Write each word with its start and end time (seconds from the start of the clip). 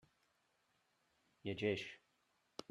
Llegeix. 1.49 1.85